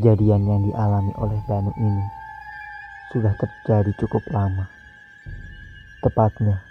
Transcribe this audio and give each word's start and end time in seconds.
Kejadian 0.00 0.48
yang 0.48 0.64
dialami 0.64 1.12
oleh 1.20 1.36
Danu 1.44 1.76
ini 1.76 2.00
sudah 3.12 3.36
terjadi 3.36 3.92
cukup 4.00 4.24
lama. 4.32 4.64
Tepatnya 6.00 6.64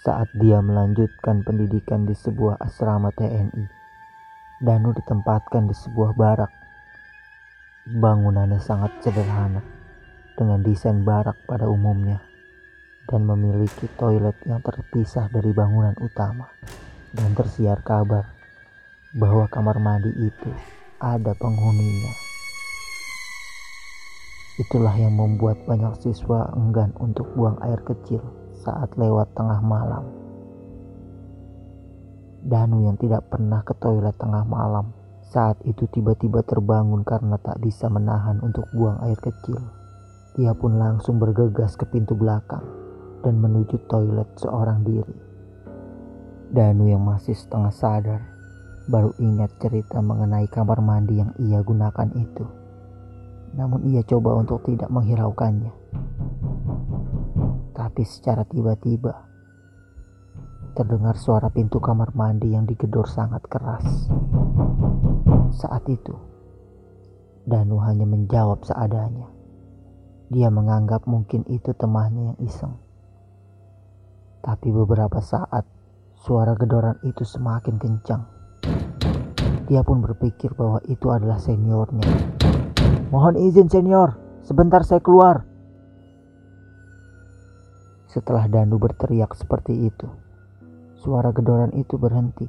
saat 0.00 0.32
dia 0.32 0.64
melanjutkan 0.64 1.44
pendidikan 1.44 2.08
di 2.08 2.16
sebuah 2.16 2.56
asrama 2.64 3.12
TNI. 3.12 3.68
Danu 4.56 4.96
ditempatkan 4.96 5.68
di 5.68 5.76
sebuah 5.76 6.16
barak. 6.16 6.48
Bangunannya 7.92 8.56
sangat 8.56 9.04
sederhana 9.04 9.60
dengan 10.32 10.64
desain 10.64 11.04
barak 11.04 11.36
pada 11.44 11.68
umumnya 11.68 12.24
dan 13.04 13.28
memiliki 13.28 13.84
toilet 14.00 14.40
yang 14.48 14.64
terpisah 14.64 15.28
dari 15.28 15.52
bangunan 15.52 15.92
utama 16.00 16.48
dan 17.12 17.36
tersiar 17.36 17.84
kabar 17.84 18.32
bahwa 19.12 19.44
kamar 19.52 19.76
mandi 19.76 20.08
itu 20.24 20.48
ada 21.04 21.36
penghuninya. 21.36 22.29
Itulah 24.60 24.92
yang 24.92 25.16
membuat 25.16 25.64
banyak 25.64 26.04
siswa 26.04 26.52
enggan 26.52 26.92
untuk 27.00 27.32
buang 27.32 27.56
air 27.64 27.80
kecil 27.80 28.20
saat 28.52 28.92
lewat 28.92 29.32
tengah 29.32 29.56
malam. 29.64 30.04
Danu 32.44 32.84
yang 32.84 33.00
tidak 33.00 33.24
pernah 33.32 33.64
ke 33.64 33.72
toilet 33.80 34.12
tengah 34.20 34.44
malam 34.44 34.92
saat 35.32 35.56
itu 35.64 35.88
tiba-tiba 35.88 36.44
terbangun 36.44 37.00
karena 37.08 37.40
tak 37.40 37.56
bisa 37.64 37.88
menahan 37.88 38.36
untuk 38.44 38.68
buang 38.76 39.00
air 39.00 39.16
kecil. 39.16 39.64
Dia 40.36 40.52
pun 40.52 40.76
langsung 40.76 41.16
bergegas 41.16 41.80
ke 41.80 41.88
pintu 41.88 42.12
belakang 42.12 42.64
dan 43.24 43.40
menuju 43.40 43.88
toilet 43.88 44.28
seorang 44.36 44.84
diri. 44.84 45.16
Danu 46.52 46.84
yang 46.84 47.00
masih 47.00 47.32
setengah 47.32 47.72
sadar 47.72 48.20
baru 48.92 49.16
ingat 49.16 49.56
cerita 49.56 50.04
mengenai 50.04 50.52
kamar 50.52 50.84
mandi 50.84 51.16
yang 51.16 51.32
ia 51.40 51.64
gunakan 51.64 52.12
itu. 52.12 52.59
Namun 53.54 53.86
ia 53.90 54.02
coba 54.06 54.38
untuk 54.38 54.62
tidak 54.66 54.90
menghiraukannya. 54.90 55.72
Tapi 57.74 58.02
secara 58.06 58.46
tiba-tiba 58.46 59.26
terdengar 60.78 61.18
suara 61.18 61.50
pintu 61.50 61.82
kamar 61.82 62.14
mandi 62.14 62.54
yang 62.54 62.64
digedor 62.68 63.10
sangat 63.10 63.42
keras. 63.50 64.10
Saat 65.50 65.90
itu, 65.90 66.14
Danu 67.42 67.82
hanya 67.82 68.06
menjawab 68.06 68.62
seadanya. 68.62 69.26
Dia 70.30 70.46
menganggap 70.46 71.10
mungkin 71.10 71.42
itu 71.50 71.74
temannya 71.74 72.34
yang 72.34 72.38
iseng. 72.46 72.78
Tapi 74.46 74.70
beberapa 74.70 75.18
saat, 75.18 75.66
suara 76.22 76.54
gedoran 76.54 77.02
itu 77.02 77.26
semakin 77.26 77.76
kencang 77.82 78.40
dia 79.70 79.86
pun 79.86 80.02
berpikir 80.02 80.50
bahwa 80.58 80.82
itu 80.90 81.06
adalah 81.14 81.38
seniornya. 81.38 82.02
Mohon 83.10 83.42
izin 83.42 83.66
senior, 83.66 84.14
sebentar 84.46 84.86
saya 84.86 85.02
keluar. 85.02 85.42
Setelah 88.06 88.46
Danu 88.46 88.78
berteriak 88.78 89.34
seperti 89.34 89.90
itu, 89.90 90.06
suara 90.94 91.34
gedoran 91.34 91.74
itu 91.74 91.98
berhenti. 91.98 92.46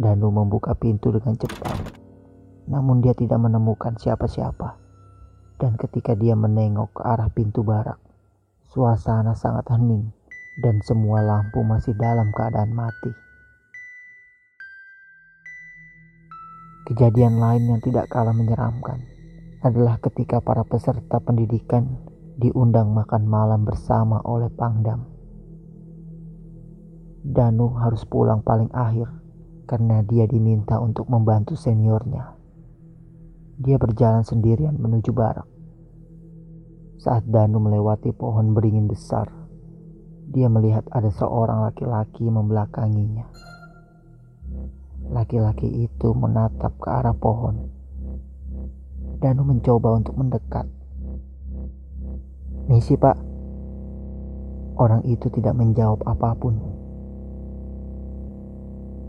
Danu 0.00 0.32
membuka 0.32 0.72
pintu 0.72 1.12
dengan 1.12 1.36
cepat. 1.36 1.92
Namun 2.72 3.04
dia 3.04 3.12
tidak 3.12 3.36
menemukan 3.36 4.00
siapa-siapa. 4.00 4.80
Dan 5.60 5.76
ketika 5.76 6.16
dia 6.16 6.32
menengok 6.32 6.96
ke 6.96 7.02
arah 7.04 7.28
pintu 7.28 7.60
barak, 7.60 8.00
suasana 8.72 9.36
sangat 9.36 9.68
hening 9.76 10.08
dan 10.64 10.80
semua 10.88 11.20
lampu 11.20 11.60
masih 11.60 11.92
dalam 12.00 12.32
keadaan 12.32 12.72
mati. 12.72 13.12
Kejadian 16.82 17.38
lain 17.38 17.70
yang 17.70 17.78
tidak 17.78 18.10
kalah 18.10 18.34
menyeramkan 18.34 19.06
adalah 19.62 20.02
ketika 20.02 20.42
para 20.42 20.66
peserta 20.66 21.22
pendidikan 21.22 22.02
diundang 22.34 22.90
makan 22.90 23.22
malam 23.22 23.62
bersama 23.62 24.18
oleh 24.26 24.50
Pangdam. 24.50 25.06
Danu 27.22 27.78
harus 27.78 28.02
pulang 28.02 28.42
paling 28.42 28.66
akhir 28.74 29.06
karena 29.70 30.02
dia 30.02 30.26
diminta 30.26 30.82
untuk 30.82 31.06
membantu 31.06 31.54
seniornya. 31.54 32.34
Dia 33.62 33.78
berjalan 33.78 34.26
sendirian 34.26 34.74
menuju 34.74 35.14
barak. 35.14 35.46
Saat 36.98 37.30
Danu 37.30 37.62
melewati 37.62 38.10
pohon 38.10 38.58
beringin 38.58 38.90
besar, 38.90 39.30
dia 40.26 40.50
melihat 40.50 40.82
ada 40.90 41.14
seorang 41.14 41.62
laki-laki 41.62 42.26
membelakanginya. 42.26 43.51
Laki-laki 45.10 45.88
itu 45.88 46.08
menatap 46.14 46.78
ke 46.78 46.88
arah 46.92 47.16
pohon. 47.16 47.66
Danu 49.18 49.42
mencoba 49.42 49.98
untuk 49.98 50.14
mendekat. 50.14 50.66
Misi 52.70 52.94
pak. 52.94 53.18
Orang 54.78 55.02
itu 55.06 55.26
tidak 55.34 55.58
menjawab 55.58 56.02
apa 56.06 56.30
pun. 56.38 56.54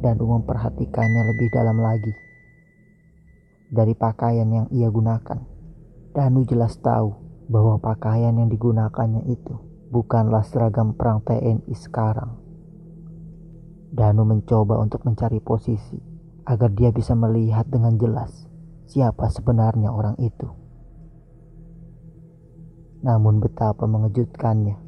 Danu 0.01 0.37
memperhatikannya 0.37 1.21
lebih 1.33 1.49
dalam 1.53 1.77
lagi. 1.79 2.13
Dari 3.73 3.97
pakaian 3.97 4.49
yang 4.49 4.67
ia 4.69 4.91
gunakan, 4.91 5.39
Danu 6.13 6.45
jelas 6.45 6.77
tahu 6.77 7.09
bahwa 7.49 7.81
pakaian 7.81 8.37
yang 8.37 8.51
digunakannya 8.51 9.25
itu 9.33 9.57
bukanlah 9.89 10.45
seragam 10.45 10.93
perang 10.93 11.25
TNI 11.25 11.73
sekarang. 11.73 12.42
Danu 13.93 14.25
mencoba 14.25 14.81
untuk 14.81 15.05
mencari 15.05 15.37
posisi 15.37 16.01
agar 16.49 16.73
dia 16.73 16.89
bisa 16.89 17.13
melihat 17.13 17.69
dengan 17.69 17.93
jelas 18.01 18.49
siapa 18.89 19.29
sebenarnya 19.29 19.93
orang 19.93 20.17
itu. 20.17 20.49
Namun 23.05 23.37
betapa 23.37 23.85
mengejutkannya. 23.85 24.81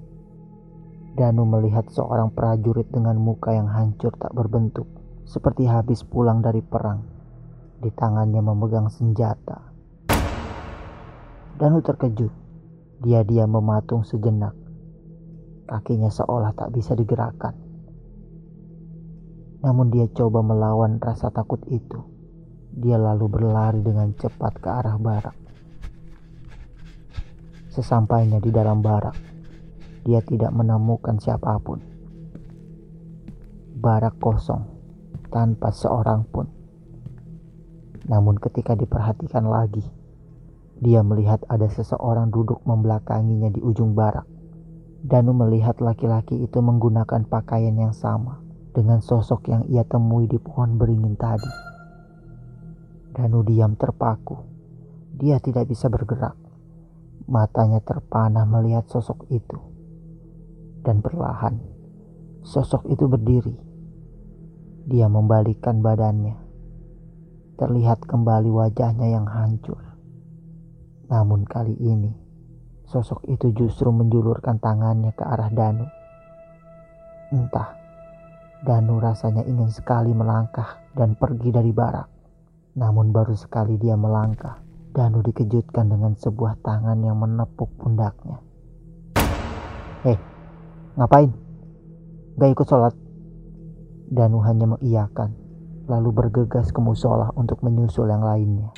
Danu 1.16 1.46
melihat 1.46 1.86
seorang 1.94 2.34
prajurit 2.34 2.90
dengan 2.92 3.16
muka 3.22 3.54
yang 3.56 3.72
hancur 3.72 4.14
tak 4.18 4.34
berbentuk, 4.36 4.90
seperti 5.26 5.66
habis 5.66 6.02
pulang 6.06 6.42
dari 6.42 6.66
perang. 6.66 7.02
Di 7.82 7.94
tangannya 7.94 8.42
memegang 8.42 8.90
senjata. 8.90 9.74
Danu 11.56 11.80
terkejut. 11.86 12.34
Dia 13.06 13.22
diam 13.28 13.52
mematung 13.52 14.02
sejenak. 14.08 14.56
Kakinya 15.68 16.08
seolah 16.08 16.56
tak 16.56 16.72
bisa 16.72 16.96
digerakkan. 16.96 17.65
Namun 19.66 19.90
dia 19.90 20.06
coba 20.14 20.46
melawan 20.46 21.02
rasa 21.02 21.34
takut 21.34 21.58
itu. 21.74 21.98
Dia 22.70 23.02
lalu 23.02 23.26
berlari 23.26 23.81
dengan 23.81 24.14
cepat 24.14 24.62
ke 24.62 24.70
arah 24.70 24.94
barak. 25.02 25.34
Sesampainya 27.74 28.38
di 28.38 28.53
dalam 28.53 28.86
barak, 28.86 29.18
dia 30.06 30.22
tidak 30.22 30.53
menemukan 30.53 31.18
siapa 31.18 31.58
pun. 31.58 31.81
Barak 33.81 34.22
kosong, 34.22 34.70
tanpa 35.34 35.74
seorang 35.74 36.30
pun. 36.30 36.46
Namun 38.06 38.38
ketika 38.38 38.78
diperhatikan 38.78 39.50
lagi, 39.50 39.82
dia 40.78 41.02
melihat 41.02 41.42
ada 41.50 41.66
seseorang 41.74 42.30
duduk 42.30 42.62
membelakanginya 42.70 43.50
di 43.50 43.66
ujung 43.66 43.97
barak. 43.97 44.30
Danu 45.02 45.34
melihat 45.34 45.82
laki-laki 45.82 46.38
itu 46.38 46.62
menggunakan 46.62 47.26
pakaian 47.26 47.74
yang 47.74 47.97
sama 47.97 48.45
dengan 48.75 49.00
sosok 49.00 49.47
yang 49.47 49.63
ia 49.72 49.88
temui 49.88 50.28
di 50.28 50.36
pohon 50.36 50.75
beringin 50.75 51.16
tadi. 51.16 51.47
Danu 53.16 53.47
diam 53.47 53.80
terpaku. 53.80 54.36
Dia 55.16 55.40
tidak 55.40 55.72
bisa 55.72 55.88
bergerak. 55.88 56.36
Matanya 57.31 57.80
terpana 57.80 58.44
melihat 58.44 58.91
sosok 58.91 59.31
itu. 59.31 59.56
Dan 60.84 61.00
perlahan, 61.00 61.56
sosok 62.44 62.91
itu 62.91 63.08
berdiri. 63.08 63.56
Dia 64.91 65.08
membalikkan 65.08 65.80
badannya. 65.80 66.35
Terlihat 67.55 68.03
kembali 68.03 68.52
wajahnya 68.52 69.08
yang 69.08 69.32
hancur. 69.32 69.79
Namun 71.08 71.47
kali 71.47 71.79
ini, 71.79 72.11
sosok 72.91 73.23
itu 73.32 73.55
justru 73.55 73.88
menjulurkan 73.96 74.59
tangannya 74.59 75.16
ke 75.16 75.23
arah 75.23 75.47
Danu. 75.47 75.88
Entah 77.32 77.84
Danu 78.66 78.97
rasanya 78.97 79.46
ingin 79.46 79.70
sekali 79.70 80.09
melangkah 80.09 80.82
dan 80.97 81.14
pergi 81.14 81.53
dari 81.53 81.70
barak. 81.70 82.09
Namun 82.73 83.14
baru 83.14 83.38
sekali 83.38 83.78
dia 83.78 83.94
melangkah, 83.94 84.58
Danu 84.90 85.22
dikejutkan 85.22 85.85
dengan 85.85 86.17
sebuah 86.17 86.66
tangan 86.66 86.97
yang 87.06 87.14
menepuk 87.14 87.70
pundaknya. 87.78 88.41
Eh, 90.02 90.17
ngapain? 90.97 91.29
Gak 92.41 92.52
ikut 92.58 92.66
sholat? 92.66 92.97
Danu 94.09 94.41
hanya 94.41 94.66
mengiyakan, 94.66 95.38
lalu 95.85 96.09
bergegas 96.09 96.73
ke 96.73 96.82
musola 96.82 97.29
untuk 97.38 97.62
menyusul 97.62 98.09
yang 98.09 98.26
lainnya. 98.26 98.73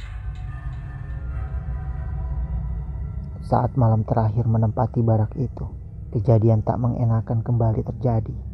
Saat 3.39 3.79
malam 3.79 4.03
terakhir 4.03 4.51
menempati 4.51 4.99
barak 4.99 5.31
itu, 5.39 5.63
kejadian 6.11 6.59
tak 6.59 6.75
mengenakan 6.75 7.39
kembali 7.39 7.87
terjadi. 7.87 8.46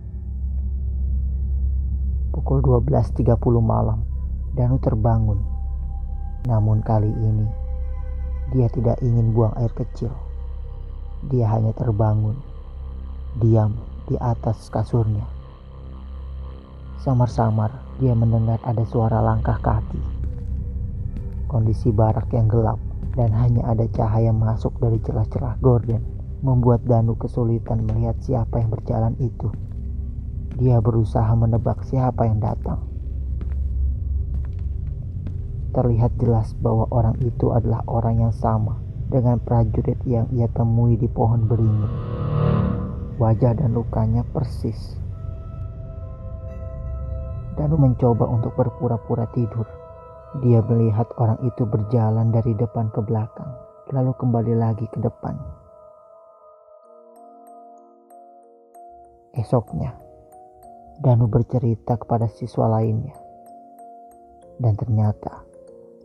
Pukul 2.33 2.65
12.30 2.65 3.37
malam, 3.61 4.01
Danu 4.57 4.81
terbangun. 4.81 5.37
Namun 6.49 6.81
kali 6.81 7.13
ini, 7.13 7.45
dia 8.49 8.65
tidak 8.73 8.97
ingin 9.05 9.37
buang 9.37 9.53
air 9.61 9.69
kecil. 9.69 10.09
Dia 11.29 11.45
hanya 11.53 11.77
terbangun, 11.77 12.33
diam 13.37 13.77
di 14.09 14.17
atas 14.17 14.65
kasurnya. 14.73 15.29
Samar-samar 17.05 17.69
dia 18.01 18.17
mendengar 18.17 18.57
ada 18.65 18.81
suara 18.89 19.21
langkah 19.21 19.61
kaki. 19.61 20.01
Kondisi 21.45 21.93
barak 21.93 22.33
yang 22.33 22.49
gelap 22.49 22.81
dan 23.13 23.29
hanya 23.29 23.61
ada 23.69 23.85
cahaya 23.93 24.33
masuk 24.33 24.73
dari 24.81 24.97
celah-celah 25.05 25.61
gorden 25.61 26.01
membuat 26.41 26.81
Danu 26.89 27.13
kesulitan 27.13 27.85
melihat 27.85 28.17
siapa 28.25 28.57
yang 28.57 28.73
berjalan 28.73 29.13
itu. 29.21 29.53
Dia 30.53 30.77
berusaha 30.77 31.33
menebak 31.33 31.81
siapa 31.89 32.29
yang 32.29 32.37
datang. 32.37 32.85
Terlihat 35.73 36.13
jelas 36.21 36.53
bahwa 36.61 36.85
orang 36.93 37.17
itu 37.25 37.49
adalah 37.49 37.81
orang 37.89 38.29
yang 38.29 38.33
sama 38.33 38.77
dengan 39.09 39.41
prajurit 39.41 39.97
yang 40.05 40.29
ia 40.29 40.45
temui 40.53 40.93
di 40.93 41.09
pohon 41.09 41.49
beringin. 41.49 41.89
Wajah 43.17 43.57
dan 43.57 43.73
lukanya 43.73 44.21
persis. 44.29 44.97
Danu 47.57 47.77
mencoba 47.77 48.29
untuk 48.29 48.53
berpura-pura 48.53 49.25
tidur. 49.33 49.65
Dia 50.41 50.61
melihat 50.65 51.09
orang 51.21 51.37
itu 51.45 51.65
berjalan 51.65 52.33
dari 52.33 52.57
depan 52.57 52.89
ke 52.89 53.01
belakang, 53.05 53.53
lalu 53.93 54.13
kembali 54.17 54.53
lagi 54.57 54.85
ke 54.89 54.97
depan. 55.01 55.37
Esoknya, 59.33 60.02
Danu 60.99 61.31
bercerita 61.31 61.97
kepada 61.97 62.29
siswa 62.29 62.67
lainnya. 62.67 63.15
Dan 64.59 64.77
ternyata 64.77 65.53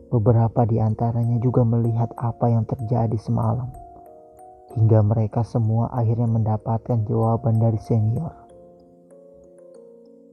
Beberapa 0.09 0.65
di 0.65 0.81
antaranya 0.81 1.37
juga 1.37 1.61
melihat 1.61 2.09
apa 2.17 2.49
yang 2.49 2.65
terjadi 2.65 3.13
semalam. 3.21 3.69
Hingga 4.73 5.05
mereka 5.05 5.45
semua 5.45 5.93
akhirnya 5.93 6.25
mendapatkan 6.25 7.05
jawaban 7.05 7.61
dari 7.61 7.77
senior. 7.77 8.33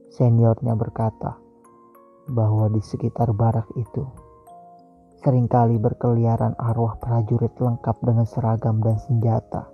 Seniornya 0.09 0.73
berkata 0.73 1.37
bahwa 2.25 2.73
di 2.73 2.81
sekitar 2.81 3.37
barak 3.37 3.69
itu 3.77 4.01
sering 5.21 5.45
kali 5.45 5.77
berkeliaran 5.77 6.57
arwah 6.57 6.97
prajurit 6.97 7.53
lengkap 7.61 8.01
dengan 8.01 8.25
seragam 8.25 8.81
dan 8.81 8.97
senjata. 8.97 9.69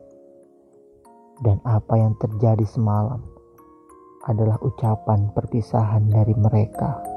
Dan 1.40 1.64
apa 1.64 1.96
yang 1.96 2.20
terjadi 2.20 2.68
semalam 2.68 3.24
adalah 4.24 4.56
ucapan 4.64 5.32
perpisahan 5.36 6.08
dari 6.08 6.32
mereka. 6.36 7.13